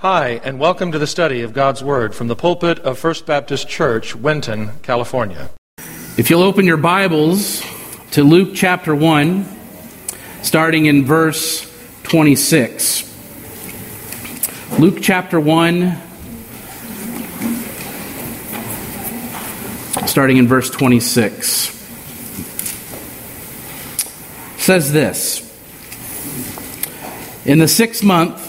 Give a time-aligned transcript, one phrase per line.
[0.00, 3.68] Hi, and welcome to the study of God's Word from the pulpit of First Baptist
[3.68, 5.50] Church, Winton, California.
[6.16, 7.64] If you'll open your Bibles
[8.12, 9.44] to Luke chapter 1,
[10.42, 11.68] starting in verse
[12.04, 13.02] 26.
[14.78, 15.98] Luke chapter 1,
[20.06, 21.70] starting in verse 26,
[24.58, 25.42] says this
[27.44, 28.47] In the sixth month,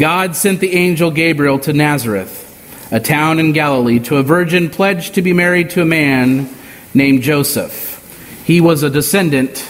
[0.00, 5.16] God sent the angel Gabriel to Nazareth, a town in Galilee, to a virgin pledged
[5.16, 6.48] to be married to a man
[6.94, 7.98] named Joseph.
[8.46, 9.62] He was a descendant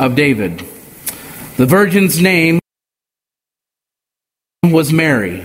[0.00, 0.60] of David.
[1.58, 2.60] The virgin's name
[4.62, 5.44] was Mary.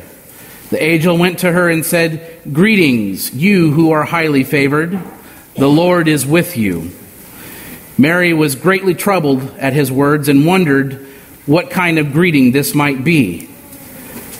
[0.69, 4.97] The angel went to her and said, Greetings, you who are highly favored.
[5.57, 6.91] The Lord is with you.
[7.97, 10.93] Mary was greatly troubled at his words and wondered
[11.45, 13.49] what kind of greeting this might be.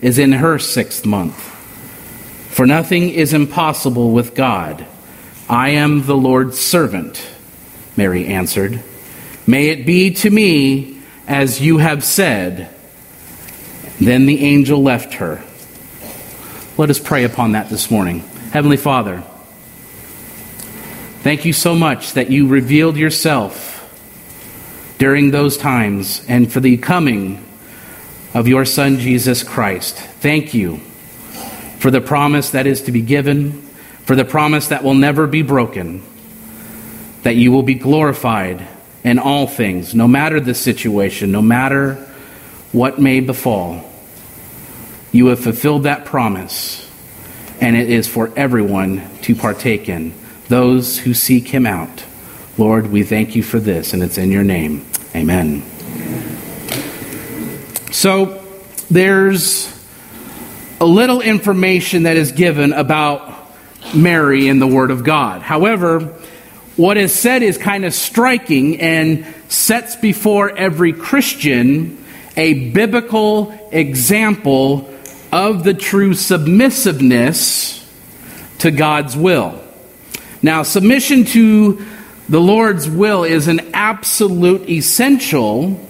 [0.00, 1.36] is in her sixth month.
[2.50, 4.84] For nothing is impossible with God.
[5.48, 7.24] I am the Lord's servant,
[7.96, 8.82] Mary answered.
[9.46, 12.74] May it be to me as you have said.
[14.00, 15.42] Then the angel left her.
[16.76, 18.20] Let us pray upon that this morning.
[18.52, 19.22] Heavenly Father,
[21.22, 23.74] thank you so much that you revealed yourself
[24.98, 27.44] during those times and for the coming
[28.34, 29.96] of your Son, Jesus Christ.
[29.96, 30.78] Thank you
[31.78, 33.62] for the promise that is to be given,
[34.04, 36.02] for the promise that will never be broken,
[37.22, 38.66] that you will be glorified
[39.04, 41.94] in all things, no matter the situation, no matter
[42.72, 43.84] what may befall.
[45.12, 46.90] You have fulfilled that promise,
[47.60, 50.12] and it is for everyone to partake in,
[50.48, 52.04] those who seek him out.
[52.58, 54.84] Lord, we thank you for this, and it's in your name.
[55.14, 55.62] Amen.
[57.90, 58.44] So
[58.90, 59.74] there's
[60.80, 63.34] a little information that is given about
[63.94, 65.42] Mary in the Word of God.
[65.42, 66.00] However,
[66.76, 72.04] what is said is kind of striking and sets before every Christian
[72.36, 74.88] a biblical example
[75.32, 77.84] of the true submissiveness
[78.58, 79.60] to God's will.
[80.42, 81.84] Now, submission to
[82.28, 85.87] the Lord's will is an absolute essential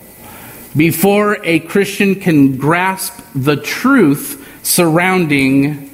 [0.76, 5.90] before a Christian can grasp the truth surrounding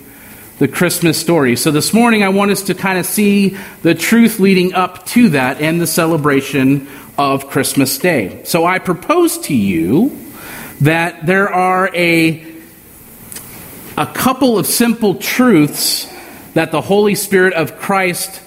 [0.59, 1.57] the Christmas story.
[1.57, 5.31] So this morning, I want us to kind of see the truth leading up to
[5.31, 8.43] that and the celebration of Christmas Day.
[8.45, 10.17] So I propose to you
[10.81, 12.45] that there are a,
[13.97, 16.13] a couple of simple truths
[16.55, 18.41] that the Holy Spirit of Christ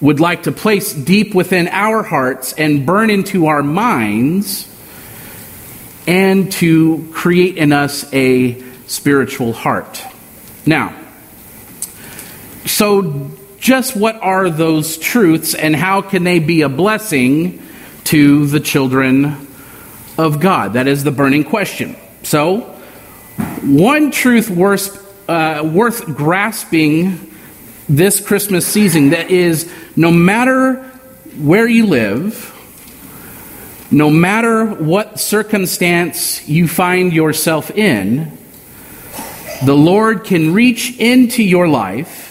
[0.00, 4.69] would like to place deep within our hearts and burn into our minds
[6.10, 10.02] and to create in us a spiritual heart.
[10.66, 11.00] Now,
[12.66, 17.62] so just what are those truths and how can they be a blessing
[18.06, 19.46] to the children
[20.18, 20.72] of God?
[20.72, 21.94] That is the burning question.
[22.24, 22.62] So,
[23.62, 27.36] one truth worth, uh, worth grasping
[27.88, 30.82] this Christmas season that is no matter
[31.38, 32.52] where you live,
[33.90, 38.36] no matter what circumstance you find yourself in,
[39.64, 42.28] the Lord can reach into your life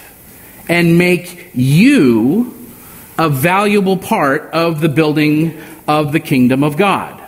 [0.69, 2.55] and make you
[3.17, 7.21] a valuable part of the building of the kingdom of God.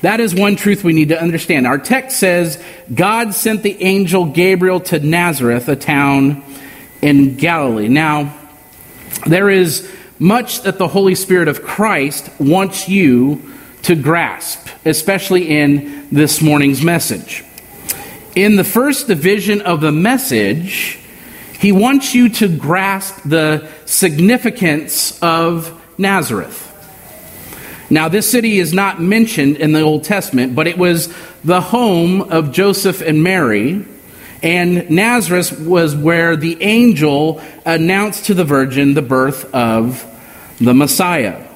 [0.00, 1.66] That is one truth we need to understand.
[1.66, 2.62] Our text says
[2.92, 6.42] God sent the angel Gabriel to Nazareth, a town
[7.02, 7.88] in Galilee.
[7.88, 8.34] Now,
[9.26, 16.08] there is much that the Holy Spirit of Christ wants you to grasp, especially in
[16.10, 17.44] this morning's message.
[18.34, 20.98] In the first division of the message,
[21.58, 26.64] he wants you to grasp the significance of Nazareth.
[27.90, 32.20] Now, this city is not mentioned in the Old Testament, but it was the home
[32.20, 33.84] of Joseph and Mary,
[34.42, 40.04] and Nazareth was where the angel announced to the virgin the birth of
[40.60, 41.47] the Messiah.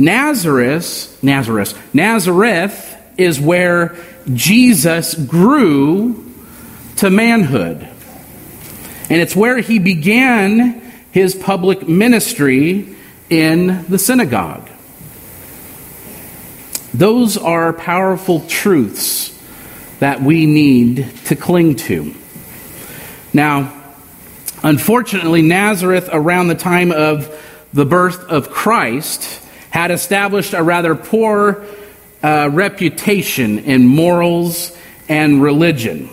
[0.00, 3.96] Nazareth, Nazareth, Nazareth is where
[4.32, 6.24] Jesus grew
[6.96, 7.86] to manhood.
[9.10, 10.80] And it's where he began
[11.12, 12.96] his public ministry
[13.28, 14.68] in the synagogue.
[16.94, 19.38] Those are powerful truths
[19.98, 22.14] that we need to cling to.
[23.34, 23.72] Now,
[24.62, 27.36] unfortunately, Nazareth, around the time of
[27.72, 31.64] the birth of Christ, had established a rather poor
[32.22, 34.76] uh, reputation in morals
[35.08, 36.08] and religion.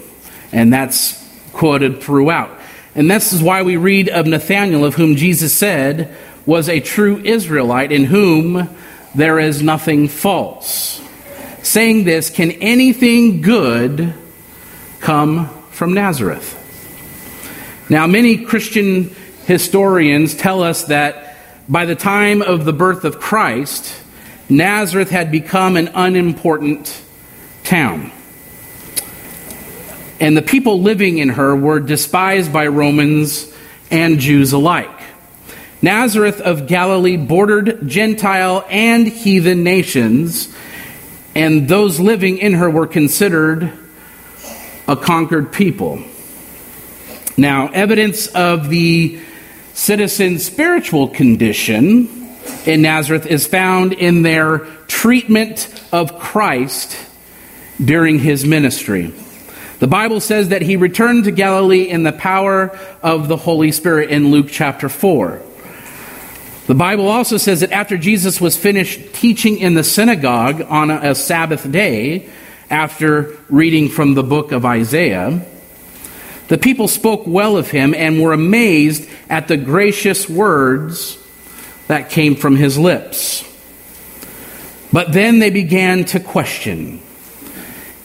[0.52, 1.24] And that's
[1.54, 2.52] quoted throughout.
[2.96, 6.16] And this is why we read of Nathanael, of whom Jesus said
[6.46, 8.70] was a true Israelite, in whom
[9.14, 11.02] there is nothing false.
[11.62, 14.14] Saying this, can anything good
[15.00, 16.54] come from Nazareth?
[17.90, 19.16] Now, many Christian
[19.46, 21.27] historians tell us that
[21.70, 23.96] by the time of the birth of Christ,
[24.50, 27.02] Nazareth had become an unimportant
[27.64, 28.12] town.
[30.20, 33.54] And the people living in her were despised by Romans
[33.92, 34.90] and Jews alike.
[35.82, 40.54] Nazareth of Galilee bordered Gentile and heathen nations,
[41.36, 43.72] and those living in her were considered
[44.88, 46.02] a conquered people.
[47.36, 49.20] Now, evidence of the
[49.78, 52.10] citizen's spiritual condition
[52.66, 56.98] in Nazareth is found in their treatment of Christ
[57.84, 59.14] during his ministry.
[59.78, 64.10] The Bible says that he returned to Galilee in the power of the Holy Spirit
[64.10, 65.44] in Luke chapter 4.
[66.66, 71.14] The Bible also says that after Jesus was finished teaching in the synagogue on a,
[71.14, 72.28] Sabbath day,
[72.72, 75.46] after reading from the book of Isaiah,
[76.48, 81.18] the people spoke well of him and were amazed at the gracious words
[81.88, 83.44] that came from his lips.
[84.92, 87.02] But then they began to question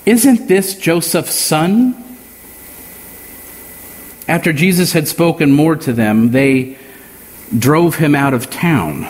[0.04, 1.98] Isn't this Joseph's son?
[4.28, 6.78] After Jesus had spoken more to them, they
[7.56, 9.06] drove him out of town.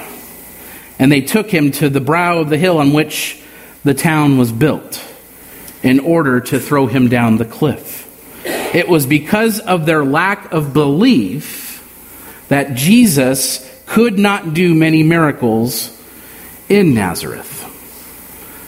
[0.99, 3.41] And they took him to the brow of the hill on which
[3.85, 5.03] the town was built
[5.83, 8.03] in order to throw him down the cliff.
[8.73, 11.69] It was because of their lack of belief
[12.49, 15.97] that Jesus could not do many miracles
[16.69, 17.59] in Nazareth.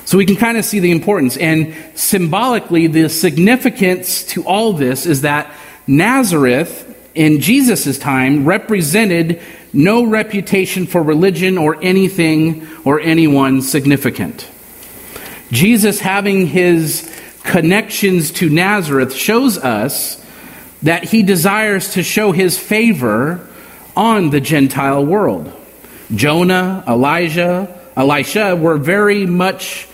[0.05, 1.37] So we can kind of see the importance.
[1.37, 5.53] And symbolically, the significance to all this is that
[5.87, 9.41] Nazareth in Jesus' time represented
[9.73, 14.49] no reputation for religion or anything or anyone significant.
[15.51, 17.11] Jesus having his
[17.44, 20.20] connections to Nazareth shows us
[20.82, 23.46] that he desires to show his favor
[23.96, 25.52] on the Gentile world.
[26.14, 29.87] Jonah, Elijah, Elisha were very much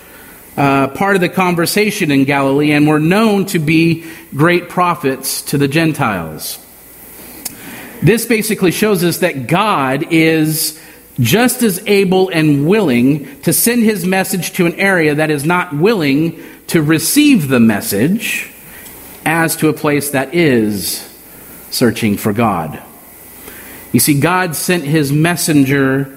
[0.57, 4.05] uh, part of the conversation in Galilee and were known to be
[4.35, 6.59] great prophets to the Gentiles.
[8.03, 10.81] This basically shows us that God is
[11.21, 15.75] just as able and willing to send his message to an area that is not
[15.75, 18.49] willing to receive the message
[19.27, 21.05] as to a place that is
[21.71, 22.81] searching for God.
[23.91, 26.17] You see, God sent his messenger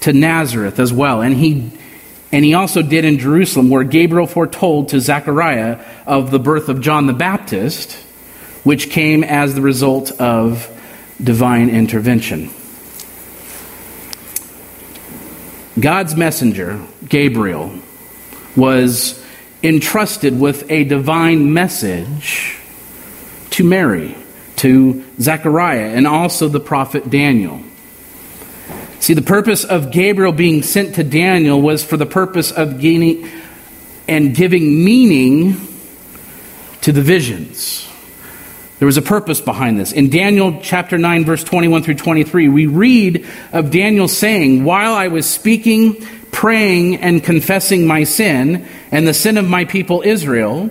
[0.00, 1.72] to Nazareth as well, and he
[2.32, 6.80] and he also did in Jerusalem, where Gabriel foretold to Zechariah of the birth of
[6.80, 7.92] John the Baptist,
[8.64, 10.70] which came as the result of
[11.22, 12.48] divine intervention.
[15.78, 17.74] God's messenger, Gabriel,
[18.56, 19.21] was
[19.62, 22.58] entrusted with a divine message
[23.50, 24.16] to Mary,
[24.56, 27.62] to Zechariah, and also the prophet Daniel.
[29.00, 33.28] See, the purpose of Gabriel being sent to Daniel was for the purpose of gaining
[34.08, 35.56] and giving meaning
[36.82, 37.88] to the visions.
[38.78, 39.92] There was a purpose behind this.
[39.92, 45.08] In Daniel chapter 9, verse 21 through 23, we read of Daniel saying, While I
[45.08, 50.70] was speaking, praying, and confessing my sin and the sin of my people Israel,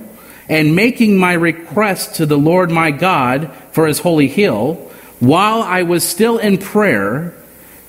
[0.50, 4.74] and making my request to the Lord my God for his holy hill,
[5.22, 7.34] while I was still in prayer,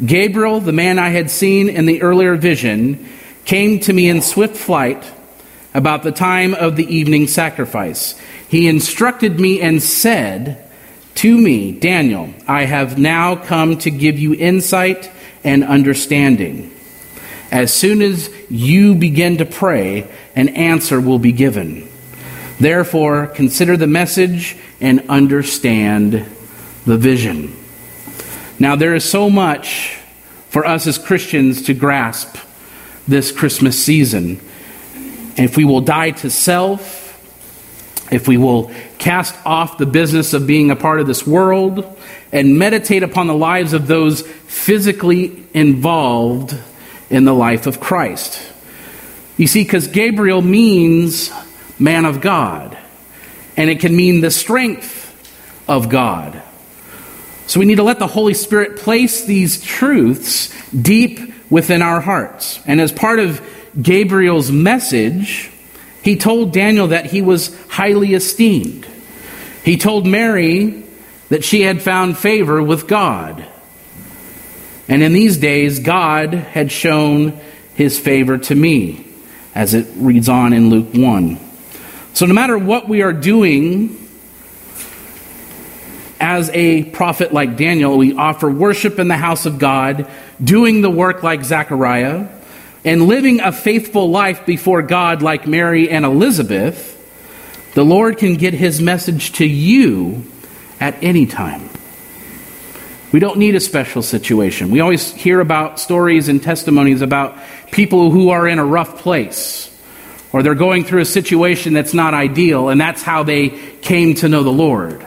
[0.05, 3.09] Gabriel, the man I had seen in the earlier vision,
[3.45, 5.11] came to me in swift flight
[5.75, 8.15] about the time of the evening sacrifice.
[8.49, 10.71] he instructed me and said
[11.15, 15.11] to me, Daniel, I have now come to give you insight
[15.43, 16.72] and understanding.
[17.53, 21.87] As soon as you begin to pray, an answer will be given.
[22.59, 26.25] Therefore, consider the message and understand
[26.87, 27.55] the vision.
[28.59, 29.99] Now, there is so much
[30.49, 32.39] for us as Christians to grasp
[33.07, 34.41] this Christmas season.
[35.37, 37.01] If we will die to self,
[38.11, 41.99] if we will cast off the business of being a part of this world
[42.33, 46.59] and meditate upon the lives of those physically involved
[47.13, 48.43] in the life of Christ.
[49.37, 51.31] You see, because Gabriel means
[51.79, 52.77] man of God,
[53.57, 55.01] and it can mean the strength
[55.69, 56.43] of God.
[57.47, 62.61] So we need to let the Holy Spirit place these truths deep within our hearts.
[62.67, 63.47] And as part of
[63.81, 65.51] Gabriel's message,
[66.03, 68.87] he told Daniel that he was highly esteemed.
[69.65, 70.85] He told Mary
[71.29, 73.47] that she had found favor with God.
[74.89, 77.39] And in these days, God had shown
[77.75, 79.07] his favor to me,
[79.55, 81.39] as it reads on in Luke 1.
[82.15, 83.99] So, no matter what we are doing
[86.21, 90.09] as a prophet like Daniel, we offer worship in the house of God,
[90.43, 92.29] doing the work like Zechariah,
[92.85, 96.91] and living a faithful life before God like Mary and Elizabeth,
[97.75, 100.25] the Lord can get his message to you
[100.81, 101.72] at any time.
[103.13, 104.71] We don't need a special situation.
[104.71, 107.37] We always hear about stories and testimonies about
[107.71, 109.69] people who are in a rough place
[110.33, 114.29] or they're going through a situation that's not ideal, and that's how they came to
[114.29, 115.07] know the Lord.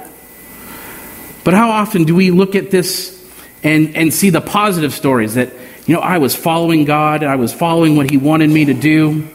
[1.43, 3.11] But how often do we look at this
[3.63, 5.51] and, and see the positive stories that,
[5.87, 9.27] you know, I was following God, I was following what He wanted me to do,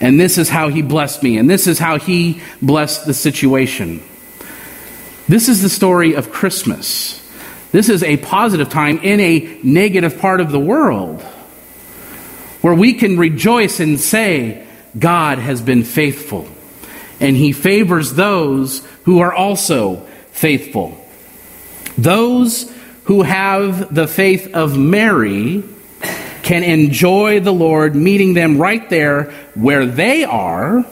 [0.00, 4.00] and this is how He blessed me, and this is how He blessed the situation.
[5.28, 7.23] This is the story of Christmas.
[7.74, 11.20] This is a positive time in a negative part of the world
[12.60, 14.64] where we can rejoice and say,
[14.96, 16.46] God has been faithful,
[17.18, 21.04] and He favors those who are also faithful.
[21.98, 22.72] Those
[23.06, 25.64] who have the faith of Mary
[26.44, 30.86] can enjoy the Lord meeting them right there where they are,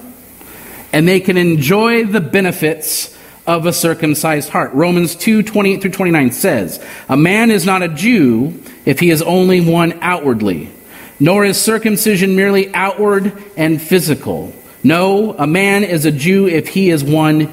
[0.93, 3.12] and they can enjoy the benefits
[3.47, 4.73] of a circumcised heart.
[4.73, 9.23] Romans 2 28 through 29 says, A man is not a Jew if he is
[9.23, 10.71] only one outwardly,
[11.19, 14.53] nor is circumcision merely outward and physical.
[14.85, 17.53] No, a man is a Jew if he is one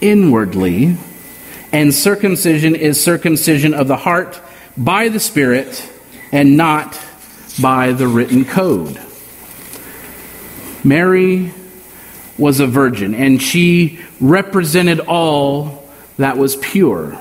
[0.00, 0.96] inwardly
[1.72, 4.40] and circumcision is circumcision of the heart
[4.76, 5.90] by the Spirit
[6.30, 7.00] and not
[7.60, 9.00] by the written code.
[10.84, 11.52] Mary
[12.42, 17.16] was a virgin, and she represented all that was pure.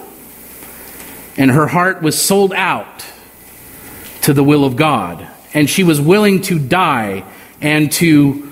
[1.37, 3.05] And her heart was sold out
[4.23, 5.25] to the will of God.
[5.53, 7.23] And she was willing to die
[7.61, 8.51] and to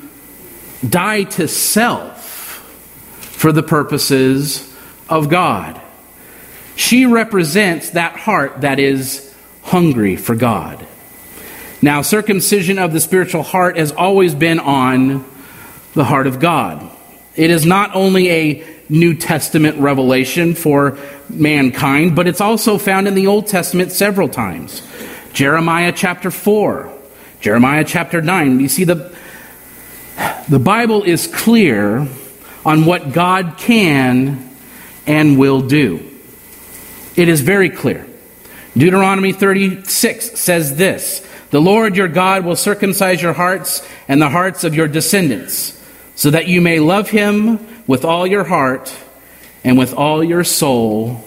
[0.88, 2.60] die to self
[3.20, 4.72] for the purposes
[5.10, 5.82] of God.
[6.76, 10.86] She represents that heart that is hungry for God.
[11.82, 15.26] Now, circumcision of the spiritual heart has always been on
[15.94, 16.90] the heart of God.
[17.36, 20.98] It is not only a New Testament revelation for
[21.30, 24.82] mankind, but it's also found in the Old Testament several times.
[25.34, 26.92] Jeremiah chapter 4,
[27.40, 28.60] Jeremiah chapter 9.
[28.60, 29.16] You see, the,
[30.50, 32.08] the Bible is clear
[32.66, 34.50] on what God can
[35.06, 36.06] and will do.
[37.16, 38.08] It is very clear.
[38.78, 44.64] Deuteronomy 36 says this The Lord your God will circumcise your hearts and the hearts
[44.64, 45.79] of your descendants,
[46.20, 48.94] so that you may love him with all your heart
[49.64, 51.24] and with all your soul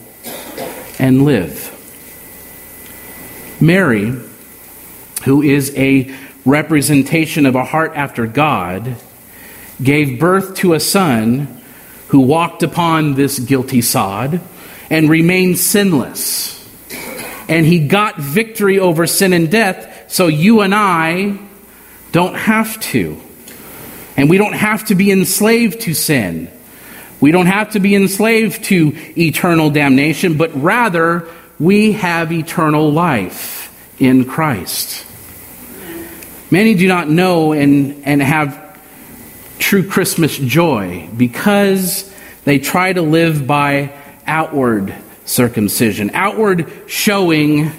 [0.98, 1.70] and live.
[3.58, 4.14] Mary,
[5.24, 8.96] who is a representation of a heart after God,
[9.82, 11.62] gave birth to a son
[12.08, 14.42] who walked upon this guilty sod
[14.90, 16.68] and remained sinless.
[17.48, 21.38] And he got victory over sin and death, so you and I
[22.12, 23.18] don't have to.
[24.16, 26.50] And we don't have to be enslaved to sin.
[27.20, 31.28] We don't have to be enslaved to eternal damnation, but rather
[31.58, 35.06] we have eternal life in Christ.
[36.50, 38.60] Many do not know and, and have
[39.58, 42.12] true Christmas joy because
[42.44, 43.92] they try to live by
[44.26, 47.70] outward circumcision, outward showing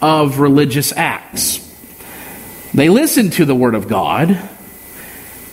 [0.00, 1.58] of religious acts.
[2.72, 4.40] They listen to the Word of God,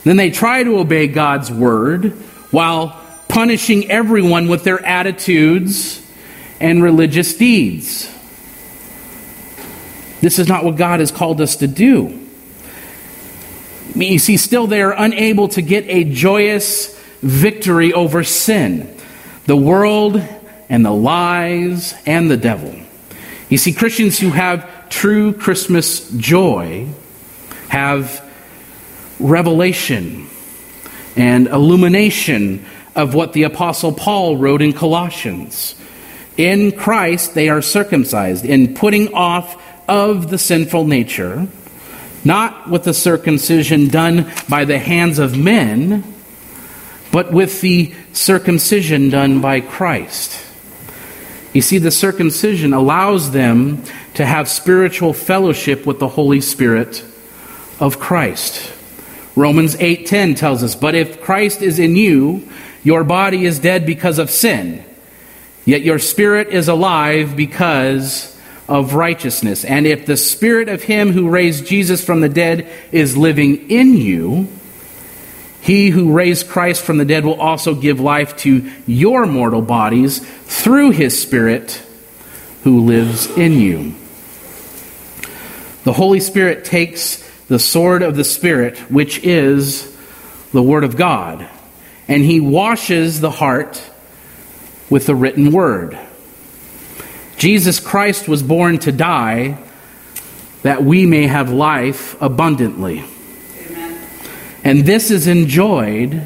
[0.04, 2.12] then they try to obey God's Word
[2.50, 6.02] while punishing everyone with their attitudes
[6.58, 8.10] and religious deeds.
[10.20, 12.18] This is not what God has called us to do.
[13.94, 18.94] You see, still they are unable to get a joyous victory over sin,
[19.46, 20.22] the world,
[20.68, 22.74] and the lies, and the devil.
[23.48, 26.88] You see, Christians who have true Christmas joy
[27.68, 28.24] have
[29.20, 30.28] revelation
[31.16, 35.74] and illumination of what the Apostle Paul wrote in Colossians.
[36.36, 41.46] In Christ, they are circumcised in putting off of the sinful nature,
[42.24, 46.04] not with the circumcision done by the hands of men,
[47.12, 50.46] but with the circumcision done by Christ.
[51.52, 53.82] You see, the circumcision allows them
[54.14, 57.04] to have spiritual fellowship with the Holy Spirit
[57.80, 58.72] of Christ.
[59.40, 62.42] Romans 8:10 tells us, "But if Christ is in you,
[62.84, 64.80] your body is dead because of sin,
[65.64, 68.36] yet your spirit is alive because
[68.68, 69.64] of righteousness.
[69.64, 73.96] And if the spirit of him who raised Jesus from the dead is living in
[73.96, 74.46] you,
[75.60, 80.20] he who raised Christ from the dead will also give life to your mortal bodies
[80.46, 81.82] through his Spirit
[82.62, 83.94] who lives in you.
[85.84, 89.92] The Holy Spirit takes the sword of the Spirit, which is
[90.52, 91.48] the Word of God,
[92.06, 93.82] and he washes the heart
[94.88, 95.98] with the written Word.
[97.38, 99.58] Jesus Christ was born to die
[100.62, 103.02] that we may have life abundantly.
[103.66, 104.08] Amen.
[104.62, 106.24] And this is enjoyed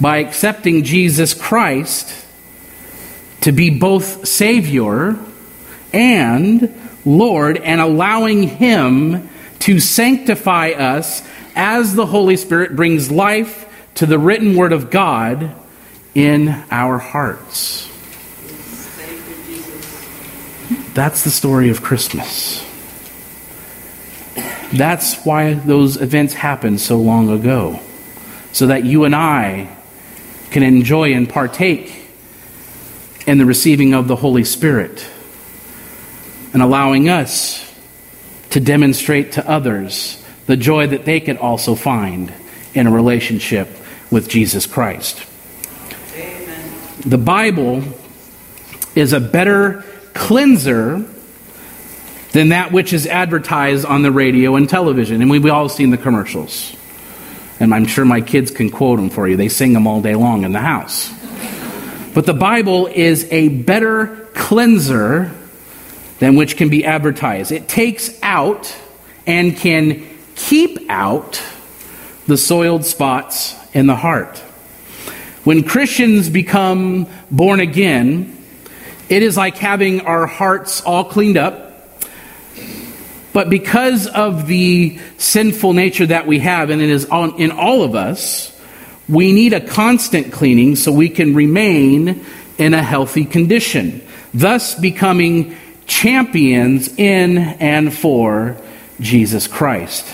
[0.00, 2.24] by accepting Jesus Christ
[3.42, 5.18] to be both Savior
[5.92, 9.28] and Lord and allowing Him
[9.64, 15.54] to sanctify us as the Holy Spirit brings life to the written Word of God
[16.14, 17.90] in our hearts.
[20.92, 22.62] That's the story of Christmas.
[24.74, 27.80] That's why those events happened so long ago.
[28.52, 29.74] So that you and I
[30.50, 32.06] can enjoy and partake
[33.26, 35.08] in the receiving of the Holy Spirit
[36.52, 37.73] and allowing us
[38.54, 42.32] to demonstrate to others the joy that they can also find
[42.72, 43.68] in a relationship
[44.12, 45.26] with Jesus Christ.
[46.14, 46.72] Amen.
[47.04, 47.82] The Bible
[48.94, 51.04] is a better cleanser
[52.30, 55.20] than that which is advertised on the radio and television.
[55.20, 56.76] And we've all seen the commercials.
[57.58, 59.36] And I'm sure my kids can quote them for you.
[59.36, 61.12] They sing them all day long in the house.
[62.14, 65.32] But the Bible is a better cleanser
[66.24, 67.52] than which can be advertised.
[67.52, 68.74] It takes out
[69.26, 70.06] and can
[70.36, 71.42] keep out
[72.26, 74.38] the soiled spots in the heart.
[75.44, 78.42] When Christians become born again,
[79.10, 81.64] it is like having our hearts all cleaned up
[83.34, 87.82] but because of the sinful nature that we have, and it is on, in all
[87.82, 88.56] of us,
[89.08, 92.24] we need a constant cleaning so we can remain
[92.58, 95.56] in a healthy condition, thus becoming
[95.86, 98.56] champions in and for
[99.00, 100.06] Jesus Christ.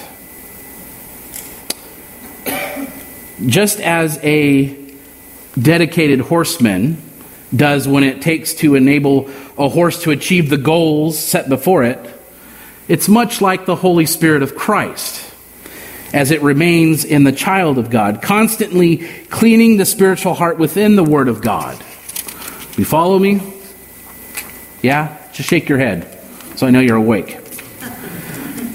[3.46, 4.76] Just as a
[5.61, 7.00] dedicated horseman
[7.54, 11.98] does when it takes to enable a horse to achieve the goals set before it,
[12.87, 15.26] it's much like the Holy Spirit of Christ
[16.12, 21.04] as it remains in the child of God, constantly cleaning the spiritual heart within the
[21.04, 21.78] Word of God.
[22.76, 23.40] You follow me?
[24.83, 25.19] Yeah?
[25.32, 26.06] Just shake your head
[26.56, 27.38] so I know you're awake.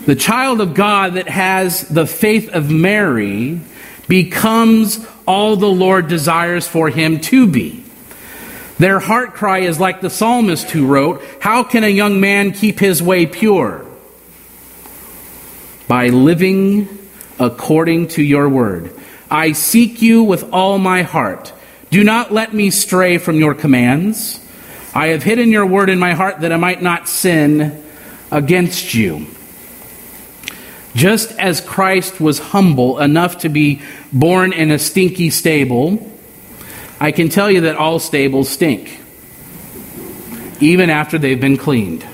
[0.06, 3.60] The child of God that has the faith of Mary
[4.08, 7.84] becomes all the Lord desires for him to be.
[8.78, 12.80] Their heart cry is like the psalmist who wrote, How can a young man keep
[12.80, 13.86] his way pure?
[15.88, 16.88] by living
[17.40, 18.94] according to your word.
[19.30, 21.54] I seek you with all my heart.
[21.90, 24.40] Do not let me stray from your commands.
[24.96, 27.84] I have hidden your word in my heart that I might not sin
[28.32, 29.28] against you.
[30.96, 33.82] Just as Christ was humble enough to be
[34.14, 36.10] born in a stinky stable,
[37.02, 39.02] I can tell you that all stables stink.
[40.62, 42.06] Even after they've been cleaned,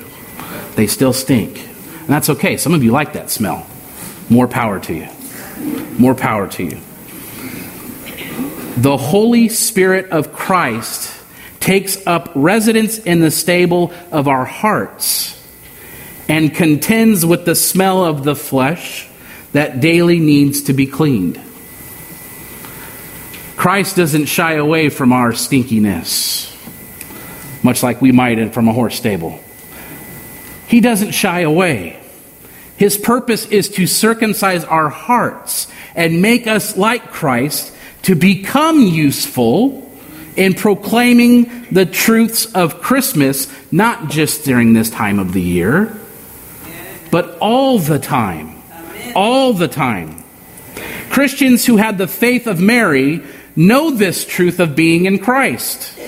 [0.76, 1.60] they still stink.
[1.60, 2.58] And that's okay.
[2.58, 3.67] Some of you like that smell.
[4.28, 5.08] More power to you.
[6.00, 6.82] More power to you.
[8.78, 11.20] The Holy Spirit of Christ
[11.62, 15.38] takes up residence in the stable of our hearts
[16.28, 19.08] and contends with the smell of the flesh
[19.54, 21.39] that daily needs to be cleaned.
[23.56, 26.52] Christ doesn't shy away from our stinkiness,
[27.63, 29.39] much like we might from a horse stable.
[30.67, 32.02] He doesn't shy away.
[32.78, 37.71] His purpose is to circumcise our hearts and make us like Christ
[38.04, 39.90] to become useful
[40.36, 45.98] in proclaiming the truths of Christmas, not just during this time of the year,
[47.12, 48.62] but all the time.
[49.15, 50.24] All the time.
[51.10, 53.22] Christians who had the faith of Mary
[53.56, 56.00] know this truth of being in Christ.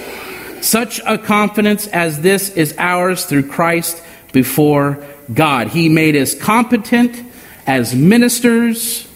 [0.62, 5.68] Such a confidence as this is ours through Christ before God.
[5.68, 7.22] He made us competent
[7.68, 9.08] as ministers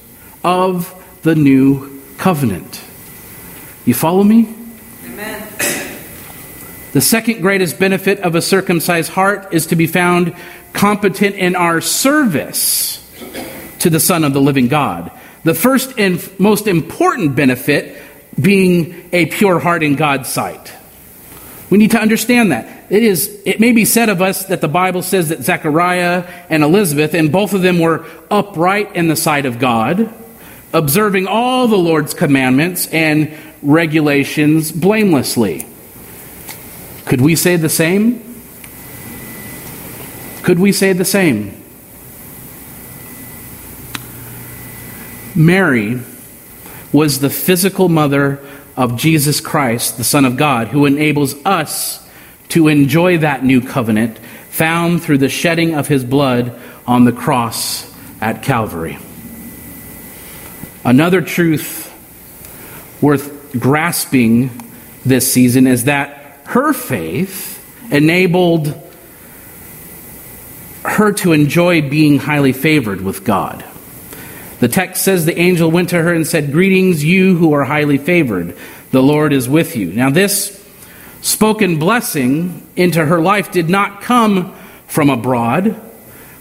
[0.43, 0.93] of
[1.23, 2.83] the new covenant.
[3.85, 4.56] You follow me?
[6.93, 10.35] The second greatest benefit of a circumcised heart is to be found
[10.73, 13.03] competent in our service
[13.79, 15.11] to the Son of the living God.
[15.43, 18.01] The first and most important benefit
[18.39, 20.73] being a pure heart in God's sight.
[21.69, 22.85] We need to understand that.
[22.89, 26.63] It is it may be said of us that the Bible says that Zechariah and
[26.63, 30.13] Elizabeth and both of them were upright in the sight of God,
[30.71, 35.65] observing all the Lord's commandments and regulations blamelessly.
[37.07, 38.21] Could we say the same?
[40.43, 41.63] Could we say the same?
[45.33, 46.01] Mary
[46.91, 48.39] was the physical mother
[48.75, 52.05] of Jesus Christ, the Son of God, who enables us
[52.49, 57.93] to enjoy that new covenant found through the shedding of his blood on the cross
[58.19, 58.97] at Calvary.
[60.83, 61.93] Another truth
[63.01, 64.49] worth grasping
[65.05, 66.16] this season is that
[66.47, 67.55] her faith
[67.91, 68.73] enabled
[70.83, 73.65] her to enjoy being highly favored with God.
[74.59, 77.97] The text says the angel went to her and said, Greetings, you who are highly
[77.97, 78.57] favored.
[78.91, 79.91] The Lord is with you.
[79.91, 80.65] Now, this
[81.21, 84.55] spoken blessing into her life did not come
[84.87, 85.79] from abroad,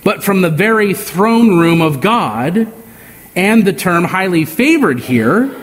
[0.04, 2.72] but from the very throne room of God.
[3.34, 5.54] And the term highly favored here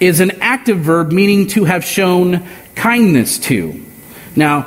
[0.00, 2.46] is an active verb meaning to have shown
[2.80, 3.78] kindness to.
[4.34, 4.66] Now,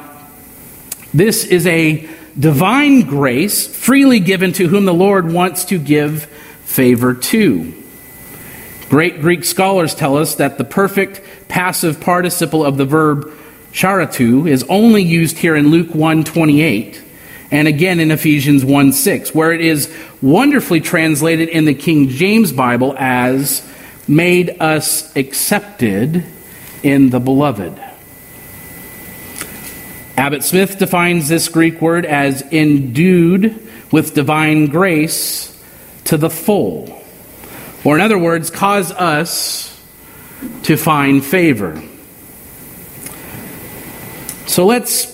[1.15, 2.07] this is a
[2.39, 6.25] divine grace freely given to whom the Lord wants to give
[6.63, 7.73] favor to.
[8.87, 13.31] Great Greek scholars tell us that the perfect passive participle of the verb
[13.71, 17.01] charitoo is only used here in Luke 1:28
[17.49, 19.89] and again in Ephesians 1:6 where it is
[20.21, 23.63] wonderfully translated in the King James Bible as
[24.07, 26.23] made us accepted
[26.83, 27.73] in the beloved.
[30.15, 35.49] Abbott Smith defines this Greek word as endued with divine grace
[36.05, 37.01] to the full.
[37.83, 39.69] Or, in other words, cause us
[40.63, 41.81] to find favor.
[44.45, 45.09] So let's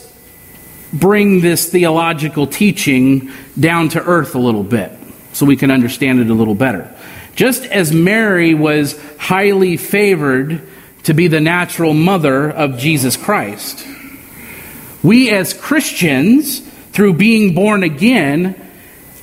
[0.92, 4.92] bring this theological teaching down to earth a little bit
[5.34, 6.94] so we can understand it a little better.
[7.36, 10.62] Just as Mary was highly favored
[11.04, 13.86] to be the natural mother of Jesus Christ,
[15.04, 16.60] we as Christians,
[16.92, 18.70] through being born again,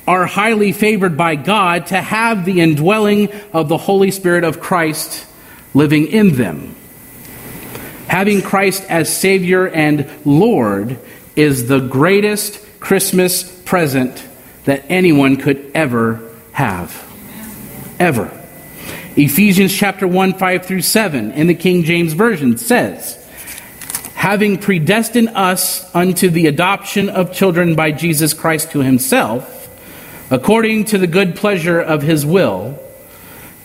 [0.07, 5.27] are highly favored by God to have the indwelling of the Holy Spirit of Christ
[5.75, 6.75] living in them.
[8.09, 10.99] Having Christ as Savior and Lord
[11.35, 14.25] is the greatest Christmas present
[14.65, 17.03] that anyone could ever have.
[17.99, 18.31] Ever.
[19.17, 23.26] Ephesians chapter 1, 5 through 7 in the King James Version says,
[24.27, 29.69] Having predestined us unto the adoption of children by Jesus Christ to himself,
[30.33, 32.77] according to the good pleasure of his will,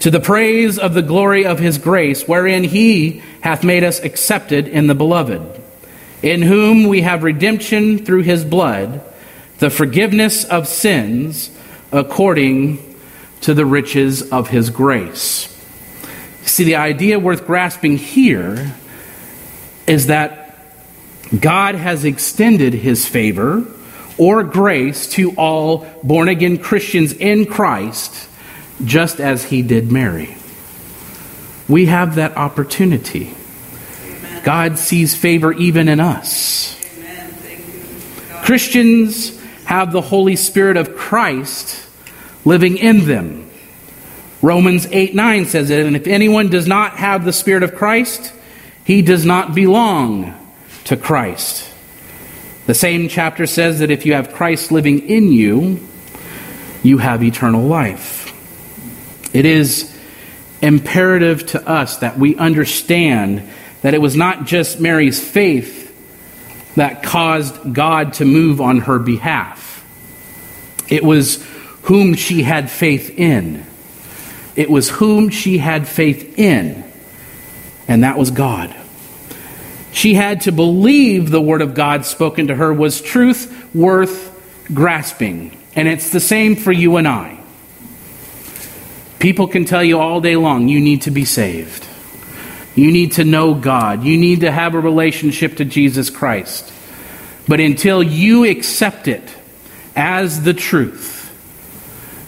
[0.02, 4.68] to the praise of the glory of his grace, wherein he hath made us accepted
[4.68, 5.42] in the beloved,
[6.22, 9.02] in whom we have redemption through his blood,
[9.58, 11.50] the forgiveness of sins,
[11.92, 12.78] according
[13.42, 15.48] to the riches of his grace.
[16.44, 18.76] See, the idea worth grasping here
[19.88, 20.38] is that
[21.40, 23.66] God has extended his favor
[24.18, 28.28] or grace to all born again Christians in Christ,
[28.84, 30.36] just as he did Mary.
[31.70, 33.34] We have that opportunity.
[34.04, 34.44] Amen.
[34.44, 36.78] God sees favor even in us.
[38.44, 41.82] Christians have the Holy Spirit of Christ
[42.44, 43.50] living in them.
[44.42, 48.34] Romans 8 9 says it, and if anyone does not have the Spirit of Christ,
[48.84, 50.36] he does not belong
[50.86, 51.70] to Christ.
[52.68, 55.86] The same chapter says that if you have Christ living in you,
[56.84, 58.28] you have eternal life.
[59.34, 59.98] It is
[60.62, 63.48] imperative to us that we understand
[63.82, 65.80] that it was not just Mary's faith
[66.76, 69.86] that caused God to move on her behalf.
[70.88, 71.44] It was
[71.84, 73.66] whom she had faith in.
[74.56, 76.84] It was whom she had faith in,
[77.88, 78.76] and that was God.
[79.92, 84.30] She had to believe the word of God spoken to her was truth worth
[84.74, 85.58] grasping.
[85.76, 87.40] And it's the same for you and I.
[89.20, 91.88] People can tell you all day long you need to be saved.
[92.76, 94.04] You need to know God.
[94.04, 96.72] You need to have a relationship to Jesus Christ.
[97.48, 99.24] But until you accept it
[99.96, 101.18] as the truth,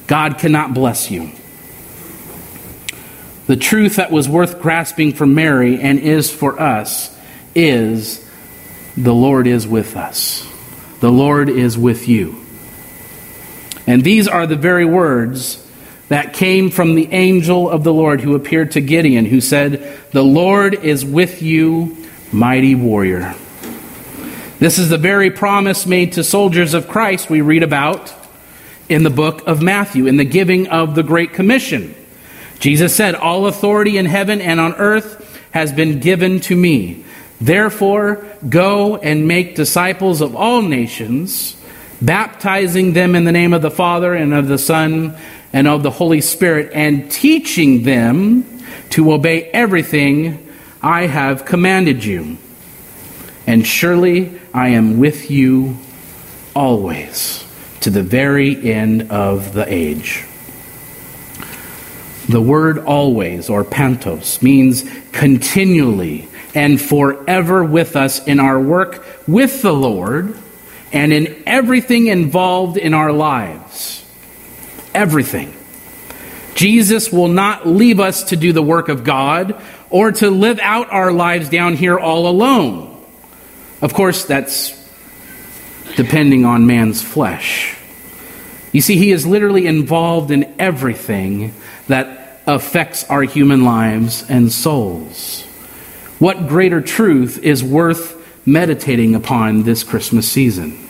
[0.06, 1.32] God cannot bless you.
[3.48, 7.14] The truth that was worth grasping for Mary and is for us
[7.56, 8.28] is
[8.96, 10.48] the Lord is with us.
[11.00, 12.44] The Lord is with you.
[13.86, 15.60] And these are the very words
[16.10, 20.24] that came from the angel of the Lord who appeared to Gideon, who said, The
[20.24, 21.98] Lord is with you,
[22.32, 23.36] mighty warrior.
[24.60, 28.14] This is the very promise made to soldiers of Christ we read about
[28.88, 31.96] in the book of Matthew, in the giving of the Great Commission.
[32.60, 35.20] Jesus said, All authority in heaven and on earth
[35.52, 37.04] has been given to me.
[37.44, 41.58] Therefore, go and make disciples of all nations,
[42.02, 45.14] baptizing them in the name of the Father and of the Son
[45.52, 50.48] and of the Holy Spirit, and teaching them to obey everything
[50.82, 52.38] I have commanded you.
[53.46, 55.78] And surely I am with you
[56.56, 57.44] always
[57.82, 60.24] to the very end of the age.
[62.30, 69.62] The word always, or pantos, means continually and forever with us in our work with
[69.62, 70.38] the Lord
[70.92, 74.06] and in everything involved in our lives.
[74.94, 75.56] Everything.
[76.56, 80.92] Jesus will not leave us to do the work of God or to live out
[80.92, 83.04] our lives down here all alone.
[83.82, 84.80] Of course, that's
[85.96, 87.76] depending on man's flesh.
[88.72, 91.54] You see, he is literally involved in everything
[91.88, 95.48] that affects our human lives and souls.
[96.24, 100.88] What greater truth is worth meditating upon this Christmas season?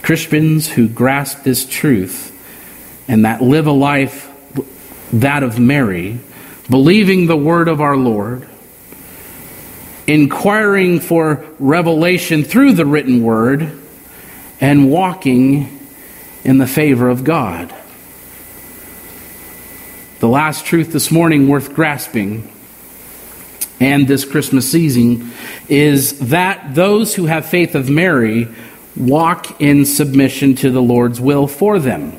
[0.00, 2.32] Christians who grasp this truth
[3.06, 4.32] and that live a life
[5.12, 6.20] that of Mary,
[6.70, 8.48] believing the word of our Lord,
[10.06, 13.78] inquiring for revelation through the written word,
[14.58, 15.86] and walking
[16.44, 17.74] in the favor of God.
[20.20, 22.50] The last truth this morning worth grasping
[23.84, 25.30] and this Christmas season
[25.68, 28.48] is that those who have faith of Mary
[28.96, 32.18] walk in submission to the Lord's will for them.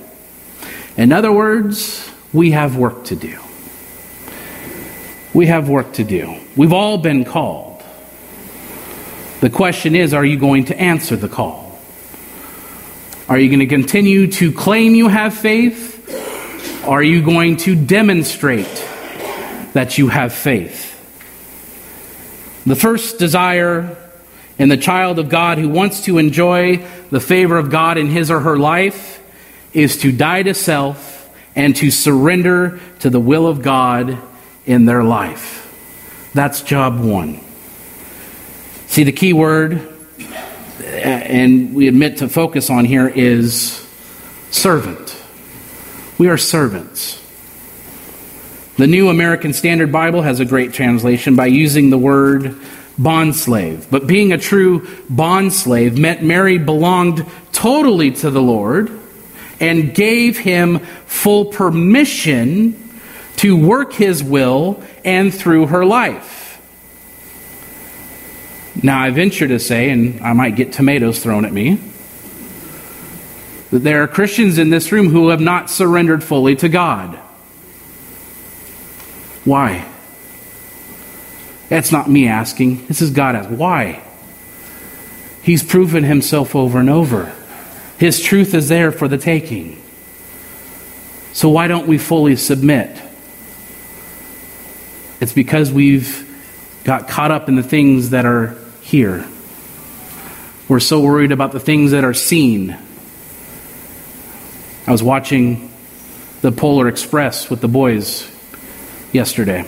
[0.96, 3.40] In other words, we have work to do.
[5.34, 6.38] We have work to do.
[6.56, 7.84] We've all been called.
[9.42, 11.80] The question is are you going to answer the call?
[13.28, 16.86] Are you going to continue to claim you have faith?
[16.86, 18.88] Are you going to demonstrate
[19.74, 20.95] that you have faith?
[22.66, 23.96] The first desire
[24.58, 28.32] in the child of God who wants to enjoy the favor of God in his
[28.32, 29.22] or her life
[29.74, 34.18] is to die to self and to surrender to the will of God
[34.66, 35.62] in their life.
[36.34, 37.40] That's job one.
[38.88, 39.88] See, the key word,
[40.84, 43.86] and we admit to focus on here, is
[44.52, 45.22] servant.
[46.18, 47.22] We are servants.
[48.78, 52.58] The New American Standard Bible has a great translation by using the word
[53.00, 53.90] bondslave.
[53.90, 58.92] But being a true bondslave meant Mary belonged totally to the Lord
[59.62, 63.00] and gave him full permission
[63.38, 66.62] to work his will and through her life.
[68.84, 71.80] Now, I venture to say, and I might get tomatoes thrown at me,
[73.72, 77.20] that there are Christians in this room who have not surrendered fully to God.
[79.46, 79.88] Why?
[81.70, 82.86] That's not me asking.
[82.88, 83.58] This is God asking.
[83.58, 84.04] Why?
[85.42, 87.32] He's proven himself over and over.
[87.98, 89.82] His truth is there for the taking.
[91.34, 93.02] So why don't we fully submit?
[95.22, 96.24] It's because we've
[96.84, 99.28] got caught up in the things that are here.
[100.68, 102.78] We're so worried about the things that are seen.
[104.88, 105.72] I was watching
[106.42, 108.30] the Polar Express with the boys
[109.16, 109.66] yesterday.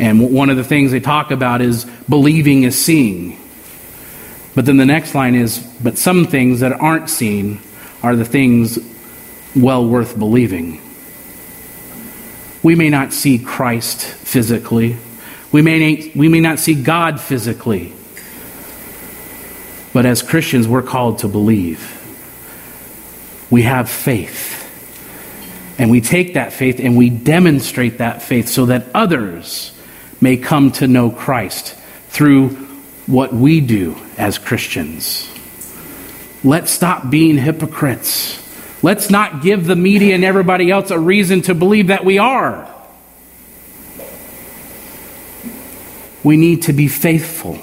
[0.00, 3.38] And one of the things they talk about is believing is seeing.
[4.54, 7.60] But then the next line is, but some things that aren't seen
[8.02, 8.78] are the things
[9.54, 10.80] well worth believing.
[12.62, 14.96] We may not see Christ physically.
[15.52, 17.92] We may, we may not see God physically.
[19.92, 21.92] But as Christians, we're called to believe.
[23.50, 24.55] We have faith.
[25.78, 29.72] And we take that faith and we demonstrate that faith so that others
[30.20, 31.74] may come to know Christ
[32.08, 32.50] through
[33.06, 35.28] what we do as Christians.
[36.42, 38.42] Let's stop being hypocrites.
[38.82, 42.72] Let's not give the media and everybody else a reason to believe that we are.
[46.22, 47.58] We need to be faithful.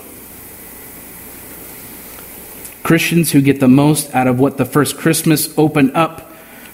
[2.83, 6.32] Christians who get the most out of what the first Christmas opened up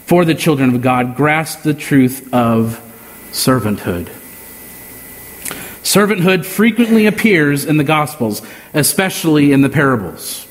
[0.09, 2.81] for the children of God grasp the truth of
[3.31, 4.05] servanthood.
[5.83, 8.41] Servanthood frequently appears in the Gospels,
[8.73, 10.47] especially in the parables.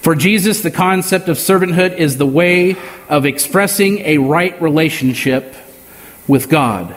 [0.00, 2.76] For Jesus, the concept of servanthood is the way
[3.08, 5.56] of expressing a right relationship
[6.28, 6.94] with God.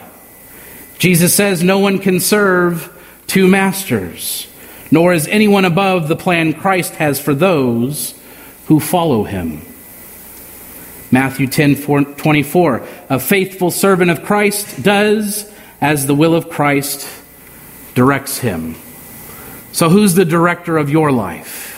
[1.00, 4.46] Jesus says no one can serve two masters,
[4.92, 8.14] nor is anyone above the plan Christ has for those
[8.66, 9.62] who follow him.
[11.10, 12.86] Matthew 10 24.
[13.08, 17.08] A faithful servant of Christ does as the will of Christ
[17.94, 18.76] directs him.
[19.72, 21.68] So, who's the director of your life?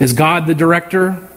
[0.00, 1.28] Is God the director?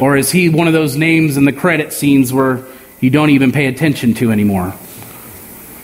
[0.00, 2.64] Or is he one of those names in the credit scenes where
[3.00, 4.74] you don't even pay attention to anymore?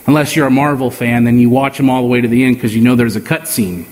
[0.06, 2.56] Unless you're a Marvel fan, then you watch them all the way to the end
[2.56, 3.86] because you know there's a cut scene.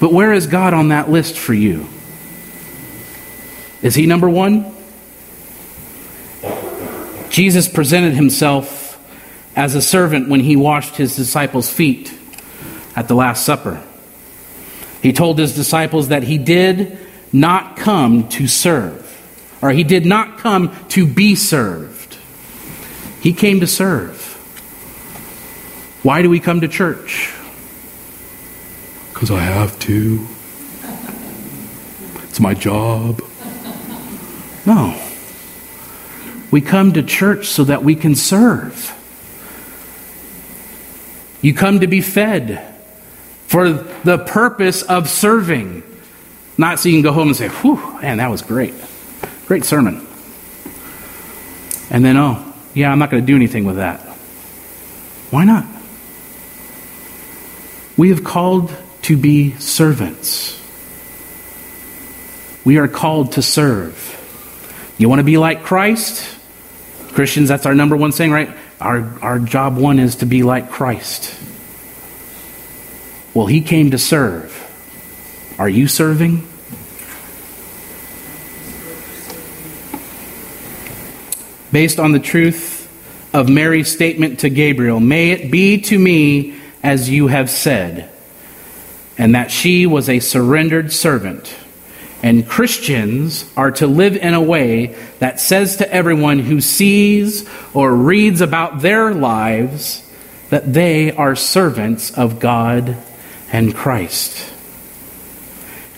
[0.00, 1.86] But where is God on that list for you?
[3.82, 4.74] Is he number one?
[7.30, 8.98] Jesus presented himself
[9.54, 12.12] as a servant when he washed his disciples' feet
[12.96, 13.82] at the Last Supper.
[15.02, 16.98] He told his disciples that he did
[17.32, 19.04] not come to serve,
[19.60, 22.16] or he did not come to be served.
[23.20, 24.16] He came to serve.
[26.02, 27.32] Why do we come to church?
[29.18, 30.24] Because I have to.
[32.28, 33.20] It's my job.
[34.64, 34.96] No.
[36.52, 38.94] We come to church so that we can serve.
[41.42, 42.76] You come to be fed
[43.48, 45.82] for the purpose of serving.
[46.56, 48.74] Not so you can go home and say, whew, man, that was great.
[49.46, 50.06] Great sermon.
[51.90, 53.98] And then, oh, yeah, I'm not going to do anything with that.
[55.32, 55.66] Why not?
[57.96, 60.58] We have called to be servants.
[62.64, 64.14] We are called to serve.
[64.98, 66.36] You want to be like Christ?
[67.12, 68.54] Christians, that's our number one saying, right?
[68.80, 71.34] Our, our job one is to be like Christ.
[73.32, 74.54] Well, he came to serve.
[75.58, 76.46] Are you serving?
[81.72, 82.88] Based on the truth
[83.32, 88.10] of Mary's statement to Gabriel, may it be to me as you have said
[89.18, 91.54] and that she was a surrendered servant.
[92.22, 97.94] And Christians are to live in a way that says to everyone who sees or
[97.94, 100.04] reads about their lives
[100.50, 102.96] that they are servants of God
[103.52, 104.52] and Christ.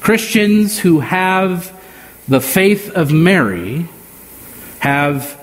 [0.01, 1.79] Christians who have
[2.27, 3.87] the faith of Mary
[4.81, 5.37] have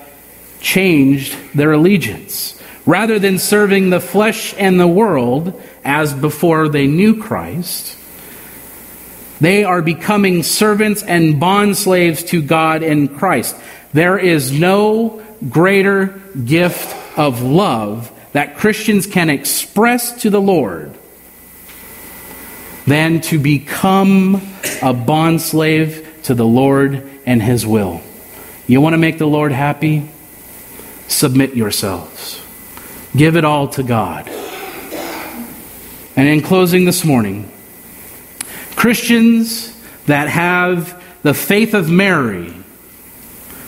[0.59, 2.56] changed their allegiance.
[2.87, 7.97] Rather than serving the flesh and the world as before they knew Christ,
[9.41, 13.55] they are becoming servants and bond slaves to God in Christ.
[13.91, 20.97] There is no greater gift of love that Christians can express to the Lord
[22.85, 24.41] than to become
[24.81, 28.01] a bond slave to the Lord and His will.
[28.65, 30.09] You want to make the Lord happy?
[31.09, 32.41] Submit yourselves.
[33.15, 34.27] Give it all to God.
[36.15, 37.51] And in closing this morning,
[38.75, 39.75] Christians
[40.07, 42.53] that have the faith of Mary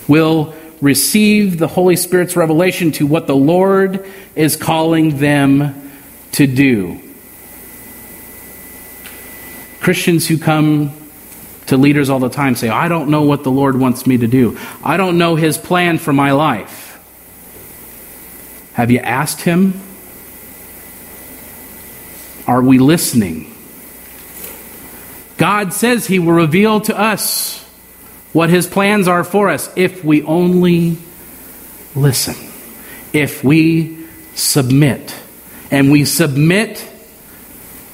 [0.07, 4.05] will receive the Holy Spirit's revelation to what the Lord
[4.35, 5.91] is calling them
[6.33, 7.01] to do.
[9.79, 10.93] Christians who come
[11.67, 14.27] to leaders all the time say, I don't know what the Lord wants me to
[14.27, 14.57] do.
[14.83, 16.88] I don't know his plan for my life.
[18.79, 19.73] Have you asked Him?
[22.47, 23.53] Are we listening?
[25.35, 27.61] God says He will reveal to us
[28.31, 30.95] what His plans are for us if we only
[31.93, 32.37] listen,
[33.11, 35.13] if we submit.
[35.69, 36.89] And we submit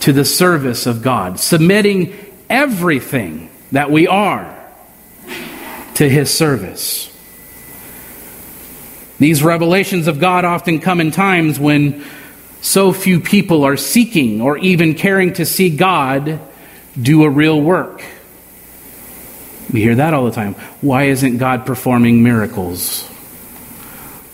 [0.02, 2.14] to the service of God, submitting
[2.48, 4.56] everything that we are
[5.96, 7.12] to his service.
[9.20, 12.04] These revelations of God often come in times when
[12.62, 16.40] so few people are seeking or even caring to see God
[17.00, 18.04] do a real work.
[19.72, 20.54] We hear that all the time.
[20.82, 23.08] Why isn't God performing miracles?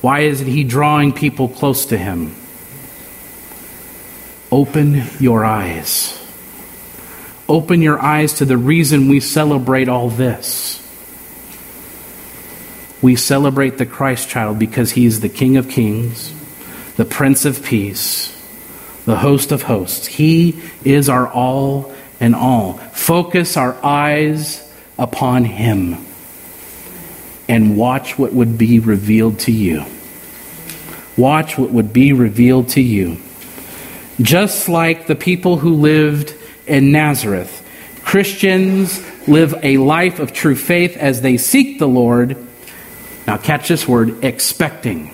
[0.02, 2.36] Why isn't He drawing people close to Him?
[4.52, 6.18] Open your eyes.
[7.48, 10.81] Open your eyes to the reason we celebrate all this.
[13.02, 16.34] We celebrate the Christ child because he is the King of kings,
[16.98, 18.38] the Prince of peace,
[19.06, 20.06] the host of hosts.
[20.06, 22.74] He is our all and all.
[22.74, 24.68] Focus our eyes
[25.00, 25.98] upon him
[27.50, 29.84] and watch what would be revealed to you.
[31.18, 33.18] Watch what would be revealed to you.
[34.22, 36.34] Just like the people who lived
[36.68, 37.58] in Nazareth,
[38.04, 42.38] Christians live a life of true faith as they seek the Lord.
[43.28, 45.12] Now, catch this word expecting.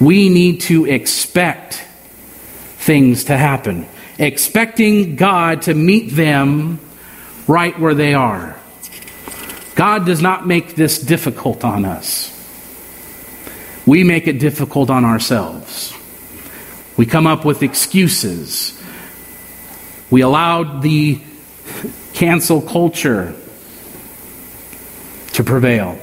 [0.00, 1.84] We need to expect
[2.78, 3.86] things to happen,
[4.18, 6.80] expecting God to meet them
[7.46, 8.56] right where they are.
[9.74, 12.30] God does not make this difficult on us.
[13.86, 15.94] We make it difficult on ourselves.
[16.96, 18.80] We come up with excuses.
[20.10, 21.20] We allowed the
[22.14, 23.34] cancel culture
[25.32, 25.98] to prevail.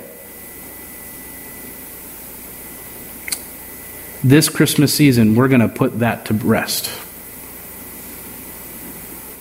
[4.23, 6.91] This Christmas season, we're going to put that to rest.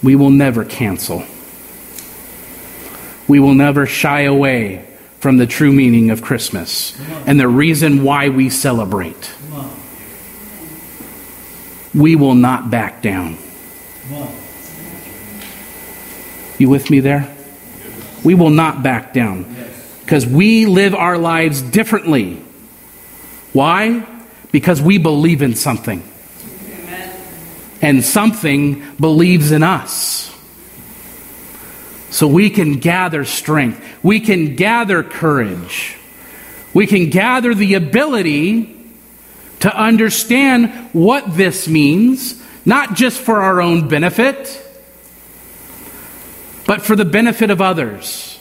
[0.02, 1.24] We will never cancel.
[3.28, 4.86] We will never shy away
[5.20, 9.30] from the true meaning of Christmas and the reason why we celebrate.
[11.94, 13.36] We will not back down.
[16.58, 17.34] You with me there?
[18.24, 19.54] We will not back down
[20.00, 22.42] because we live our lives differently.
[23.52, 24.06] Why?
[24.52, 26.02] Because we believe in something.
[27.82, 30.34] And something believes in us.
[32.10, 33.82] So we can gather strength.
[34.02, 35.96] We can gather courage.
[36.74, 38.76] We can gather the ability
[39.60, 44.66] to understand what this means, not just for our own benefit,
[46.66, 48.38] but for the benefit of others,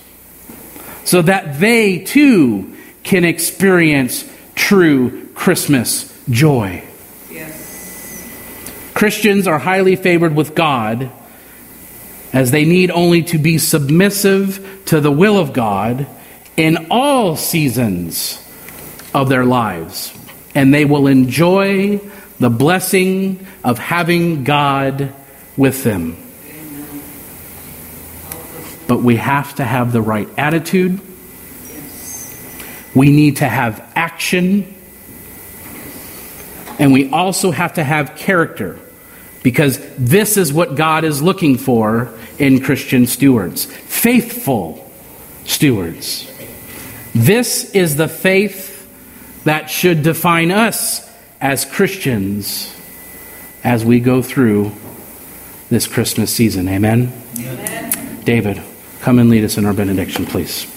[1.04, 6.84] so that they too can experience true Christmas joy.
[7.32, 8.92] Yes.
[8.94, 11.10] Christians are highly favored with God
[12.34, 16.08] as they need only to be submissive to the will of God
[16.58, 18.46] in all seasons
[19.14, 20.14] of their lives,
[20.56, 22.02] and they will enjoy
[22.42, 25.14] the blessing of having God
[25.56, 26.18] with them.
[28.90, 31.00] But we have to have the right attitude.
[32.94, 34.76] We need to have action.
[36.80, 38.80] And we also have to have character
[39.44, 44.90] because this is what God is looking for in Christian stewards faithful
[45.46, 46.32] stewards.
[47.14, 48.88] This is the faith
[49.44, 51.08] that should define us
[51.42, 52.74] as Christians
[53.64, 54.72] as we go through
[55.70, 56.68] this Christmas season.
[56.70, 57.12] Amen?
[57.38, 58.22] Amen.
[58.24, 58.62] David,
[59.02, 60.68] come and lead us in our benediction, please.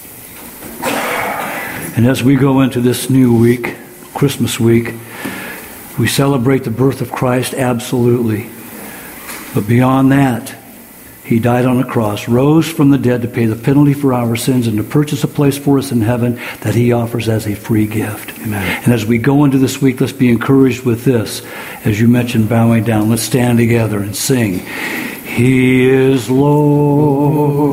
[1.95, 3.75] And as we go into this new week,
[4.15, 4.93] Christmas week,
[5.97, 8.49] we celebrate the birth of Christ, absolutely.
[9.53, 10.55] But beyond that,
[11.23, 14.35] he died on a cross, rose from the dead to pay the penalty for our
[14.35, 17.55] sins and to purchase a place for us in heaven that he offers as a
[17.55, 18.37] free gift.
[18.41, 18.83] Amen.
[18.83, 21.41] And as we go into this week, let's be encouraged with this.
[21.85, 24.59] As you mentioned, bowing down, let's stand together and sing.
[25.25, 27.65] He is Lord.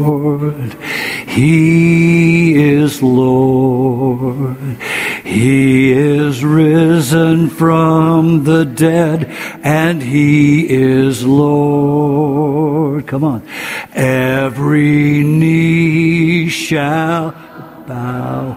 [1.26, 4.56] He is Lord.
[5.30, 9.26] He is risen from the dead
[9.62, 13.06] and he is Lord.
[13.06, 13.46] Come on.
[13.92, 17.30] Every knee shall
[17.86, 18.56] bow.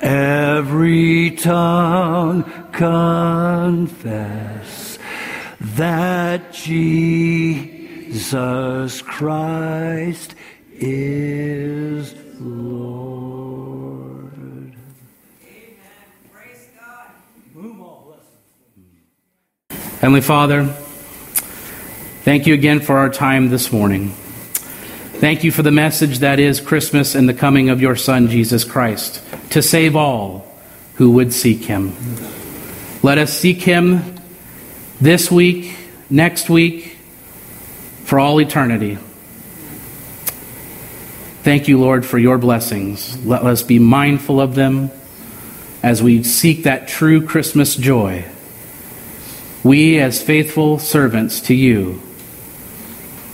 [0.00, 3.78] Every tongue confess
[5.60, 7.02] that Jesus
[9.02, 10.34] Christ
[10.80, 13.33] is Lord.
[20.04, 20.66] Heavenly Father,
[22.24, 24.10] thank you again for our time this morning.
[24.10, 28.64] Thank you for the message that is Christmas and the coming of your Son, Jesus
[28.64, 30.46] Christ, to save all
[30.96, 31.94] who would seek him.
[33.02, 34.16] Let us seek him
[35.00, 35.74] this week,
[36.10, 36.98] next week,
[38.04, 38.98] for all eternity.
[41.44, 43.24] Thank you, Lord, for your blessings.
[43.24, 44.90] Let us be mindful of them
[45.82, 48.26] as we seek that true Christmas joy.
[49.64, 52.00] We, as faithful servants to you,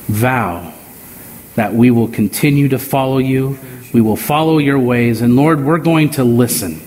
[0.06, 0.72] vow
[1.56, 3.58] that we will continue to follow you.
[3.92, 5.20] We will follow your ways.
[5.20, 6.80] And Lord, we're going to listen.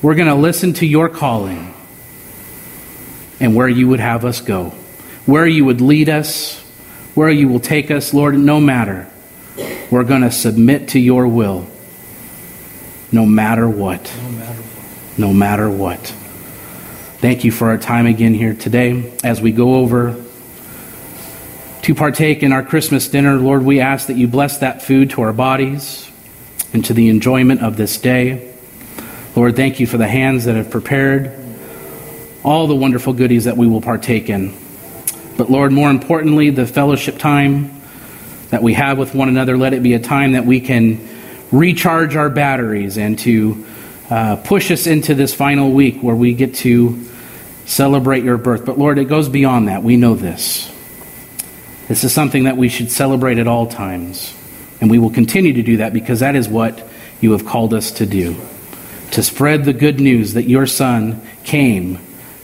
[0.00, 1.74] We're going to listen to your calling
[3.38, 4.70] and where you would have us go,
[5.26, 6.58] where you would lead us,
[7.14, 9.08] where you will take us, Lord, no matter.
[9.90, 11.66] We're going to submit to your will
[13.12, 14.10] no matter what.
[14.22, 15.18] No matter what.
[15.18, 16.21] No matter what.
[17.22, 20.20] Thank you for our time again here today as we go over
[21.82, 23.36] to partake in our Christmas dinner.
[23.36, 26.10] Lord, we ask that you bless that food to our bodies
[26.72, 28.52] and to the enjoyment of this day.
[29.36, 31.32] Lord, thank you for the hands that have prepared
[32.42, 34.52] all the wonderful goodies that we will partake in.
[35.36, 37.82] But Lord, more importantly, the fellowship time
[38.50, 41.08] that we have with one another, let it be a time that we can
[41.52, 43.64] recharge our batteries and to
[44.10, 47.10] uh, push us into this final week where we get to
[47.72, 48.66] celebrate your birth.
[48.66, 49.82] But Lord, it goes beyond that.
[49.82, 50.70] We know this.
[51.88, 54.34] This is something that we should celebrate at all times.
[54.80, 56.86] And we will continue to do that because that is what
[57.20, 58.36] you have called us to do
[59.12, 61.96] to spread the good news that your Son came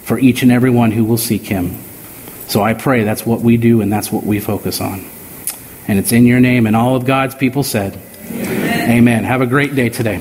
[0.02, 1.78] for each and every one who will seek him.
[2.46, 5.04] So I pray that's what we do and that's what we focus on.
[5.88, 7.98] And it's in your name, and all of God's people said,
[8.30, 8.90] Amen.
[8.90, 9.24] Amen.
[9.24, 10.20] Have a great day today.